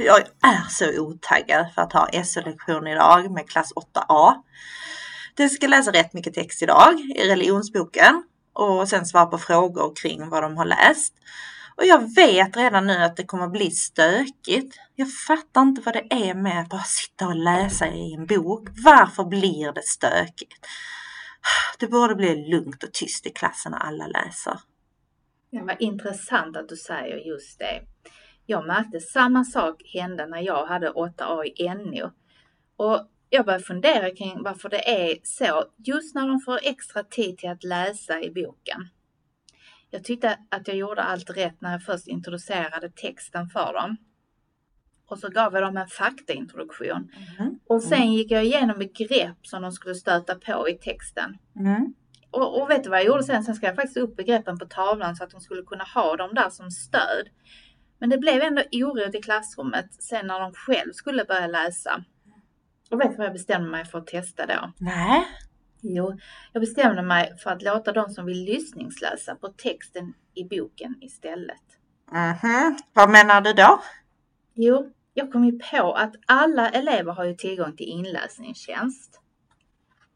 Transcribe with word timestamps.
för 0.00 0.04
jag 0.06 0.20
är 0.42 0.68
så 0.68 1.00
otaggad 1.00 1.66
för 1.74 1.82
att 1.82 1.92
ha 1.92 2.24
SO-lektion 2.24 2.86
idag 2.86 3.30
med 3.30 3.50
klass 3.50 3.72
8A. 3.72 4.34
Det 5.34 5.48
ska 5.48 5.66
läsa 5.66 5.92
rätt 5.92 6.12
mycket 6.12 6.34
text 6.34 6.62
idag 6.62 7.00
i 7.00 7.28
religionsboken 7.28 8.22
och 8.52 8.88
sen 8.88 9.06
svara 9.06 9.26
på 9.26 9.38
frågor 9.38 9.92
kring 10.02 10.28
vad 10.28 10.42
de 10.42 10.56
har 10.56 10.64
läst. 10.64 11.14
Och 11.76 11.84
jag 11.84 12.14
vet 12.14 12.56
redan 12.56 12.86
nu 12.86 12.96
att 12.96 13.16
det 13.16 13.24
kommer 13.24 13.48
bli 13.48 13.70
stökigt. 13.70 14.76
Jag 14.94 15.12
fattar 15.12 15.62
inte 15.62 15.80
vad 15.80 15.94
det 15.94 16.06
är 16.10 16.34
med 16.34 16.60
att 16.60 16.68
bara 16.68 16.82
sitta 16.82 17.26
och 17.26 17.36
läsa 17.36 17.88
i 17.88 18.14
en 18.14 18.26
bok. 18.26 18.68
Varför 18.84 19.24
blir 19.24 19.72
det 19.72 19.86
stökigt? 19.86 20.66
Det 21.78 21.86
borde 21.86 22.14
bli 22.14 22.50
lugnt 22.50 22.84
och 22.84 22.92
tyst 22.92 23.26
i 23.26 23.30
klassen 23.30 23.72
när 23.72 23.78
alla 23.78 24.06
läser. 24.06 24.60
Ja, 25.50 25.64
vad 25.64 25.76
intressant 25.80 26.56
att 26.56 26.68
du 26.68 26.76
säger 26.76 27.16
just 27.16 27.58
det. 27.58 27.80
Jag 28.50 28.66
märkte 28.66 29.00
samma 29.00 29.44
sak 29.44 29.82
hända 29.94 30.26
när 30.26 30.40
jag 30.40 30.66
hade 30.66 30.90
8A 30.90 31.44
i 31.44 31.74
NO. 31.74 32.10
Och 32.76 33.08
jag 33.28 33.46
började 33.46 33.64
fundera 33.64 34.10
kring 34.10 34.42
varför 34.42 34.68
det 34.68 35.10
är 35.10 35.18
så 35.22 35.64
just 35.76 36.14
när 36.14 36.28
de 36.28 36.40
får 36.40 36.58
extra 36.62 37.02
tid 37.02 37.38
till 37.38 37.50
att 37.50 37.64
läsa 37.64 38.22
i 38.22 38.30
boken. 38.30 38.88
Jag 39.90 40.04
tyckte 40.04 40.38
att 40.48 40.68
jag 40.68 40.76
gjorde 40.76 41.02
allt 41.02 41.30
rätt 41.30 41.60
när 41.60 41.72
jag 41.72 41.82
först 41.82 42.08
introducerade 42.08 42.90
texten 42.90 43.48
för 43.48 43.72
dem. 43.72 43.96
Och 45.06 45.18
så 45.18 45.28
gav 45.28 45.54
jag 45.54 45.62
dem 45.62 45.76
en 45.76 45.88
faktaintroduktion. 45.88 47.10
Mm. 47.38 47.58
Och 47.66 47.82
sen 47.82 48.12
gick 48.12 48.30
jag 48.30 48.44
igenom 48.44 48.78
begrepp 48.78 49.46
som 49.46 49.62
de 49.62 49.72
skulle 49.72 49.94
stöta 49.94 50.34
på 50.34 50.68
i 50.68 50.74
texten. 50.74 51.38
Mm. 51.56 51.94
Och, 52.30 52.62
och, 52.62 52.70
vet 52.70 52.84
du 52.84 52.90
vad 52.90 52.98
jag 52.98 53.06
gjorde 53.06 53.22
sen? 53.22 53.44
Sen 53.44 53.54
ska 53.54 53.66
jag 53.66 53.76
faktiskt 53.76 53.96
upp 53.96 54.16
begreppen 54.16 54.58
på 54.58 54.64
tavlan 54.64 55.16
så 55.16 55.24
att 55.24 55.30
de 55.30 55.40
skulle 55.40 55.62
kunna 55.62 55.84
ha 55.84 56.16
dem 56.16 56.34
där 56.34 56.50
som 56.50 56.70
stöd. 56.70 57.28
Men 58.00 58.10
det 58.10 58.18
blev 58.18 58.42
ändå 58.42 58.62
oro 58.72 59.16
i 59.16 59.22
klassrummet 59.22 59.86
sen 60.02 60.26
när 60.26 60.40
de 60.40 60.52
själv 60.52 60.92
skulle 60.92 61.24
börja 61.24 61.46
läsa. 61.46 62.04
Och 62.90 63.00
vet 63.00 63.10
du 63.10 63.16
vad 63.16 63.26
jag 63.26 63.32
bestämde 63.32 63.70
mig 63.70 63.84
för 63.84 63.98
att 63.98 64.06
testa 64.06 64.46
då? 64.46 64.72
Nej. 64.78 65.26
Jo, 65.82 66.18
jag 66.52 66.60
bestämde 66.60 67.02
mig 67.02 67.38
för 67.38 67.50
att 67.50 67.62
låta 67.62 67.92
de 67.92 68.10
som 68.10 68.26
vill 68.26 68.44
lyssningsläsa 68.44 69.34
på 69.34 69.48
texten 69.48 70.14
i 70.34 70.44
boken 70.44 70.94
istället. 71.00 71.62
Mhm, 72.12 72.78
vad 72.92 73.10
menar 73.10 73.40
du 73.40 73.52
då? 73.52 73.80
Jo, 74.54 74.92
jag 75.14 75.32
kom 75.32 75.44
ju 75.44 75.58
på 75.58 75.92
att 75.92 76.14
alla 76.26 76.68
elever 76.68 77.12
har 77.12 77.24
ju 77.24 77.34
tillgång 77.34 77.76
till 77.76 77.86
inläsningstjänst. 77.86 79.20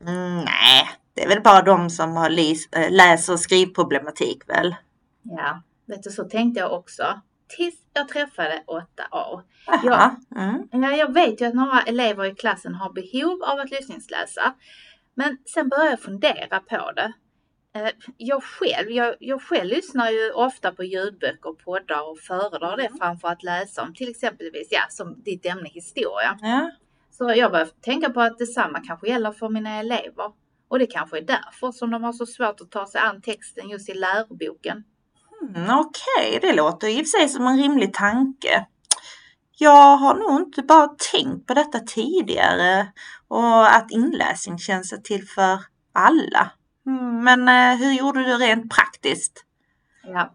Mm, 0.00 0.36
nej, 0.36 0.88
det 1.14 1.24
är 1.24 1.28
väl 1.28 1.42
bara 1.42 1.62
de 1.62 1.90
som 1.90 2.16
har 2.16 2.30
äh, 2.30 2.90
läs 2.90 3.28
och 3.28 3.40
skrivproblematik 3.40 4.48
väl? 4.48 4.76
Ja, 5.22 5.62
vet 5.86 6.02
du 6.02 6.10
så 6.10 6.24
tänkte 6.24 6.60
jag 6.60 6.72
också. 6.72 7.20
Tills 7.48 7.74
jag 7.92 8.08
träffade 8.08 8.62
8A. 8.66 9.42
Jag, 9.84 10.16
mm. 10.36 10.68
ja, 10.72 10.96
jag 10.96 11.12
vet 11.12 11.40
ju 11.40 11.44
att 11.44 11.54
några 11.54 11.82
elever 11.82 12.24
i 12.24 12.34
klassen 12.34 12.74
har 12.74 12.92
behov 12.92 13.42
av 13.42 13.58
att 13.58 13.70
lyssningsläsa. 13.70 14.54
Men 15.14 15.38
sen 15.54 15.68
började 15.68 15.90
jag 15.90 16.00
fundera 16.00 16.60
på 16.60 16.92
det. 16.92 17.12
Eh, 17.74 17.90
jag 18.16 18.42
själv, 18.42 18.90
jag, 18.90 19.16
jag 19.20 19.42
själv 19.42 19.70
lyssnar 19.70 20.10
ju 20.10 20.30
ofta 20.30 20.72
på 20.72 20.84
ljudböcker, 20.84 21.52
poddar 21.64 22.10
och 22.10 22.18
föredrar 22.18 22.76
det 22.76 22.86
mm. 22.86 22.98
framför 22.98 23.28
att 23.28 23.42
läsa 23.42 23.82
om 23.82 23.94
till 23.94 24.10
exempelvis, 24.10 24.68
ja, 24.70 24.80
som 24.88 25.22
ditt 25.22 25.46
ämne 25.46 25.68
historia. 25.68 26.38
Ja. 26.40 26.70
Så 27.10 27.32
jag 27.36 27.52
började 27.52 27.70
tänka 27.70 28.10
på 28.10 28.20
att 28.20 28.38
detsamma 28.38 28.80
kanske 28.86 29.08
gäller 29.08 29.32
för 29.32 29.48
mina 29.48 29.80
elever. 29.80 30.32
Och 30.68 30.78
det 30.78 30.86
kanske 30.86 31.18
är 31.18 31.22
därför 31.22 31.72
som 31.72 31.90
de 31.90 32.02
har 32.02 32.12
så 32.12 32.26
svårt 32.26 32.60
att 32.60 32.70
ta 32.70 32.86
sig 32.86 33.00
an 33.00 33.22
texten 33.22 33.68
just 33.68 33.88
i 33.88 33.94
läroboken. 33.94 34.84
Mm, 35.42 35.78
Okej, 35.78 36.36
okay. 36.36 36.38
det 36.40 36.52
låter 36.56 36.88
i 36.88 36.94
och 37.02 37.06
för 37.06 37.18
sig 37.18 37.28
som 37.28 37.46
en 37.46 37.58
rimlig 37.58 37.94
tanke. 37.94 38.66
Jag 39.58 39.96
har 39.96 40.14
nog 40.14 40.40
inte 40.40 40.62
bara 40.62 40.88
tänkt 41.12 41.46
på 41.46 41.54
detta 41.54 41.78
tidigare 41.78 42.92
och 43.28 43.74
att 43.76 43.90
inläsningstjänst 43.90 44.92
är 44.92 44.96
till 44.96 45.28
för 45.28 45.58
alla. 45.92 46.50
Mm, 46.86 47.24
men 47.24 47.48
eh, 47.48 47.78
hur 47.78 47.92
gjorde 47.92 48.24
du 48.24 48.36
rent 48.36 48.74
praktiskt? 48.74 49.44
Ja, 50.02 50.34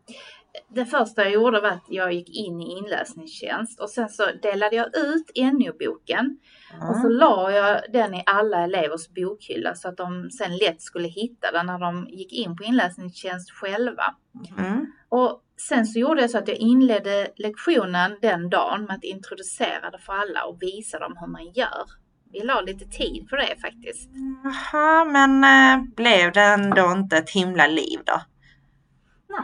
det 0.70 0.86
första 0.86 1.24
jag 1.24 1.32
gjorde 1.32 1.62
var 1.62 1.70
att 1.70 1.86
jag 1.88 2.14
gick 2.14 2.30
in 2.30 2.62
i 2.62 2.78
inläsningstjänst 2.78 3.80
och 3.80 3.90
sen 3.90 4.10
så 4.10 4.24
delade 4.42 4.76
jag 4.76 4.88
ut 4.98 5.32
NO-boken 5.36 6.38
mm. 6.74 6.90
och 6.90 6.96
så 6.96 7.10
la 7.10 7.52
jag 7.52 7.82
den 7.94 8.14
i 8.14 8.24
alla 8.26 8.64
elevers 8.64 9.10
bokhylla 9.10 9.76
så 9.76 9.88
att 9.88 9.98
de 9.98 10.30
sen 10.30 10.58
lätt 10.58 10.82
skulle 10.82 11.08
hitta 11.08 11.52
den 11.52 11.66
när 11.66 11.80
de 11.80 12.08
gick 12.10 12.34
in 12.34 12.56
på 12.56 12.64
inläsningstjänst 12.64 13.52
själva. 13.52 14.16
Mm. 14.58 14.92
Och 15.10 15.42
sen 15.70 15.86
så 15.86 16.00
gjorde 16.00 16.22
jag 16.22 16.30
så 16.30 16.38
att 16.38 16.48
jag 16.48 16.58
inledde 16.58 17.28
lektionen 17.36 18.18
den 18.22 18.50
dagen 18.50 18.86
med 18.86 18.96
att 18.96 19.04
introducera 19.04 19.90
det 19.92 20.00
för 20.00 20.14
alla 20.14 20.44
och 20.44 20.62
visa 20.62 21.00
dem 21.00 21.18
hur 21.20 21.28
man 21.28 21.52
gör. 21.52 22.04
Vi 22.32 22.40
la 22.40 22.62
lite 22.62 22.86
tid 22.86 23.30
på 23.30 23.36
det 23.36 23.56
faktiskt. 23.62 24.10
Jaha, 24.44 25.06
men 25.06 25.44
äh, 25.44 25.86
blev 25.96 26.32
det 26.32 26.42
ändå 26.42 26.92
inte 26.92 27.18
ett 27.18 27.30
himla 27.30 27.68
liv 27.68 28.00
då? 28.06 28.22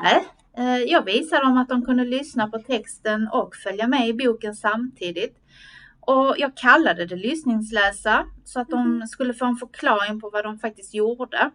Nej, 0.04 0.28
jag 0.88 1.06
visade 1.06 1.46
dem 1.46 1.58
att 1.58 1.70
de 1.70 1.86
kunde 1.86 2.06
lyssna 2.06 2.48
på 2.48 2.60
texten 2.60 3.28
och 3.28 3.56
följa 3.56 3.88
med 3.88 4.08
i 4.08 4.14
boken 4.14 4.56
samtidigt. 4.56 5.38
Och 6.02 6.36
jag 6.38 6.58
kallade 6.58 7.06
det 7.06 7.16
lyssningsläsa 7.16 8.26
så 8.44 8.60
att 8.60 8.70
de 8.70 8.86
mm. 8.86 9.08
skulle 9.08 9.34
få 9.34 9.46
en 9.46 9.56
förklaring 9.56 10.22
på 10.22 10.30
vad 10.30 10.44
de 10.44 10.60
faktiskt 10.60 10.94
gjorde. 10.94 11.52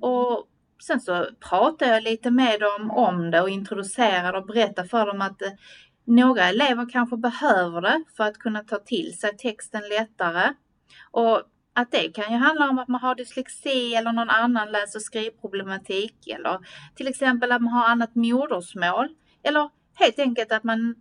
Och 0.00 0.48
sen 0.82 1.00
så 1.00 1.26
pratade 1.48 1.90
jag 1.90 2.02
lite 2.02 2.30
med 2.30 2.60
dem 2.60 2.90
om 2.90 3.30
det 3.30 3.40
och 3.40 3.50
introducerade 3.50 4.38
och 4.38 4.46
berättade 4.46 4.88
för 4.88 5.06
dem 5.06 5.20
att 5.20 5.42
eh, 5.42 5.48
några 6.04 6.44
elever 6.44 6.88
kanske 6.90 7.16
behöver 7.16 7.80
det 7.80 8.04
för 8.16 8.24
att 8.24 8.38
kunna 8.38 8.64
ta 8.64 8.78
till 8.78 9.18
sig 9.18 9.36
texten 9.36 9.82
lättare. 9.98 10.54
Och 11.10 11.42
att 11.74 11.90
det 11.90 12.08
kan 12.08 12.32
ju 12.32 12.38
handla 12.38 12.70
om 12.70 12.78
att 12.78 12.88
man 12.88 13.00
har 13.00 13.14
dyslexi 13.14 13.94
eller 13.94 14.12
någon 14.12 14.30
annan 14.30 14.72
läs 14.72 14.94
och 14.94 15.02
skrivproblematik 15.02 16.28
eller 16.28 16.58
till 16.94 17.08
exempel 17.08 17.52
att 17.52 17.62
man 17.62 17.72
har 17.72 17.88
annat 17.88 18.14
modersmål 18.14 19.08
eller 19.42 19.70
helt 19.94 20.18
enkelt 20.18 20.52
att 20.52 20.64
man, 20.64 20.94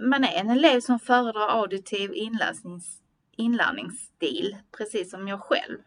man 0.00 0.24
är 0.24 0.40
en 0.40 0.50
elev 0.50 0.80
som 0.80 0.98
föredrar 0.98 1.48
auditiv 1.48 2.14
inlärnings, 2.14 2.98
inlärningsstil, 3.36 4.56
precis 4.78 5.10
som 5.10 5.28
jag 5.28 5.40
själv. 5.40 5.78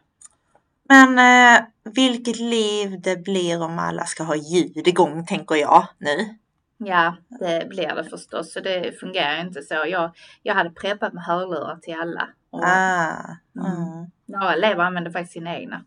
Men 0.88 1.18
eh, 1.18 1.66
vilket 1.84 2.38
liv 2.38 3.00
det 3.00 3.16
blir 3.16 3.62
om 3.62 3.78
alla 3.78 4.04
ska 4.04 4.22
ha 4.22 4.36
ljud 4.36 4.88
igång 4.88 5.26
tänker 5.26 5.54
jag 5.54 5.86
nu. 5.98 6.36
Ja, 6.78 7.16
det 7.28 7.68
blir 7.68 7.94
det 7.94 8.04
förstås. 8.04 8.52
Så 8.52 8.60
det 8.60 9.00
fungerar 9.00 9.40
inte 9.40 9.62
så. 9.62 9.74
Jag, 9.74 10.16
jag 10.42 10.54
hade 10.54 10.70
preppat 10.70 11.12
med 11.12 11.24
hörlurar 11.24 11.76
till 11.76 11.94
alla. 11.94 12.28
Och, 12.50 12.64
ah, 12.64 13.36
mm. 13.56 14.10
Några 14.26 14.52
elever 14.52 14.84
använde 14.84 15.10
faktiskt 15.12 15.32
sina 15.32 15.56
egna. 15.56 15.84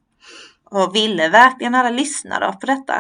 Och 0.64 0.96
ville 0.96 1.30
verkligen 1.30 1.76
alla 1.76 1.90
lyssna 1.90 2.40
då 2.40 2.54
på 2.54 2.66
detta? 2.66 2.96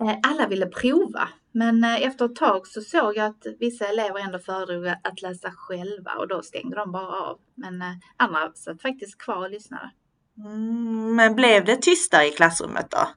Eh, 0.00 0.16
alla 0.22 0.48
ville 0.48 0.66
prova, 0.66 1.28
men 1.52 1.84
eh, 1.84 2.02
efter 2.02 2.24
ett 2.24 2.36
tag 2.36 2.66
så 2.66 2.80
såg 2.80 3.16
jag 3.16 3.26
att 3.26 3.46
vissa 3.58 3.86
elever 3.86 4.20
ändå 4.20 4.38
föredrog 4.38 4.86
att 4.86 5.22
läsa 5.22 5.50
själva 5.56 6.12
och 6.18 6.28
då 6.28 6.42
stängde 6.42 6.76
de 6.76 6.92
bara 6.92 7.20
av. 7.20 7.38
Men 7.54 7.82
eh, 7.82 7.92
andra 8.16 8.52
satt 8.54 8.82
faktiskt 8.82 9.18
kvar 9.18 9.36
och 9.36 9.50
lyssnade. 9.50 9.90
Mm, 10.38 11.14
men 11.16 11.34
blev 11.34 11.64
det 11.64 11.76
tystare 11.76 12.26
i 12.26 12.30
klassrummet 12.30 12.90
då? 12.90 13.08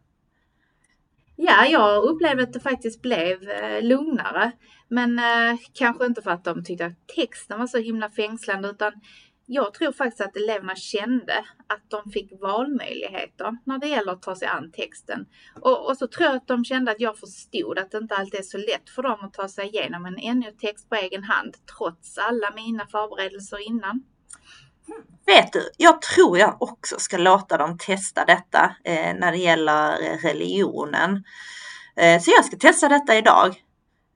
Ja, 1.41 1.65
jag 1.65 2.03
upplevde 2.03 2.43
att 2.43 2.53
det 2.53 2.59
faktiskt 2.59 3.01
blev 3.01 3.49
eh, 3.49 3.81
lugnare. 3.83 4.51
Men 4.87 5.19
eh, 5.19 5.59
kanske 5.73 6.05
inte 6.05 6.21
för 6.21 6.31
att 6.31 6.43
de 6.43 6.63
tyckte 6.63 6.85
att 6.85 7.07
texten 7.15 7.59
var 7.59 7.67
så 7.67 7.77
himla 7.77 8.09
fängslande 8.09 8.69
utan 8.69 8.93
jag 9.45 9.73
tror 9.73 9.91
faktiskt 9.91 10.21
att 10.21 10.37
eleverna 10.37 10.75
kände 10.75 11.33
att 11.67 11.89
de 11.89 12.11
fick 12.11 12.41
valmöjligheter 12.41 13.57
när 13.65 13.77
det 13.77 13.87
gäller 13.87 14.11
att 14.11 14.21
ta 14.21 14.35
sig 14.35 14.47
an 14.47 14.71
texten. 14.71 15.25
Och, 15.61 15.89
och 15.89 15.97
så 15.97 16.07
tror 16.07 16.25
jag 16.27 16.35
att 16.35 16.47
de 16.47 16.65
kände 16.65 16.91
att 16.91 17.01
jag 17.01 17.17
förstod 17.17 17.79
att 17.79 17.91
det 17.91 17.97
inte 17.97 18.15
alltid 18.15 18.39
är 18.39 18.43
så 18.43 18.57
lätt 18.57 18.89
för 18.95 19.03
dem 19.03 19.19
att 19.21 19.33
ta 19.33 19.47
sig 19.47 19.67
igenom 19.67 20.05
en 20.05 20.39
NO-text 20.39 20.89
på 20.89 20.95
egen 20.95 21.23
hand 21.23 21.55
trots 21.77 22.17
alla 22.17 22.51
mina 22.55 22.87
förberedelser 22.87 23.67
innan. 23.67 24.03
Vet 25.25 25.53
du, 25.53 25.69
jag 25.77 26.01
tror 26.01 26.37
jag 26.37 26.61
också 26.61 26.95
ska 26.99 27.17
låta 27.17 27.57
dem 27.57 27.77
testa 27.77 28.25
detta 28.25 28.75
eh, 28.83 29.13
när 29.15 29.31
det 29.31 29.37
gäller 29.37 29.91
eh, 29.91 30.17
religionen. 30.17 31.23
Eh, 31.95 32.21
så 32.21 32.31
jag 32.31 32.45
ska 32.45 32.57
testa 32.57 32.89
detta 32.89 33.17
idag. 33.17 33.47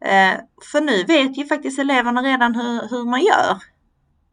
Eh, 0.06 0.34
för 0.72 0.82
nu 0.82 1.04
vet 1.04 1.38
ju 1.38 1.46
faktiskt 1.46 1.80
eleverna 1.80 2.22
redan 2.22 2.56
hur, 2.56 2.90
hur 2.90 3.06
man 3.06 3.22
gör. 3.22 3.58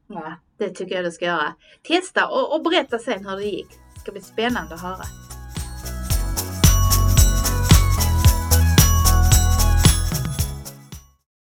Ja, 0.06 0.40
det 0.58 0.68
tycker 0.68 0.94
jag 0.94 1.04
du 1.04 1.10
ska 1.10 1.24
göra. 1.24 1.54
Testa 1.88 2.28
och, 2.28 2.54
och 2.54 2.62
berätta 2.62 2.98
sen 2.98 3.26
hur 3.26 3.36
det 3.36 3.44
gick. 3.44 3.68
Det 3.94 4.00
ska 4.00 4.12
bli 4.12 4.20
spännande 4.20 4.74
att 4.74 4.82
höra. 4.82 5.04